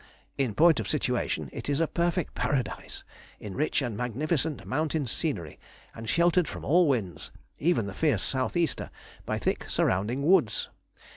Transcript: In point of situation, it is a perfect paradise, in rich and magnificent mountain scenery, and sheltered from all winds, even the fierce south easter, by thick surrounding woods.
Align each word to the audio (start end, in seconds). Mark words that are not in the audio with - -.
In 0.35 0.55
point 0.55 0.79
of 0.79 0.89
situation, 0.89 1.47
it 1.53 1.69
is 1.69 1.79
a 1.79 1.85
perfect 1.85 2.33
paradise, 2.33 3.03
in 3.39 3.53
rich 3.53 3.83
and 3.83 3.95
magnificent 3.95 4.65
mountain 4.65 5.05
scenery, 5.05 5.59
and 5.93 6.09
sheltered 6.09 6.47
from 6.47 6.65
all 6.65 6.87
winds, 6.87 7.29
even 7.59 7.85
the 7.85 7.93
fierce 7.93 8.23
south 8.23 8.57
easter, 8.57 8.89
by 9.27 9.37
thick 9.37 9.69
surrounding 9.69 10.23
woods. 10.25 10.71